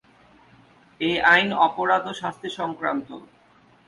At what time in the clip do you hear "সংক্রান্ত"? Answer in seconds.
2.59-3.09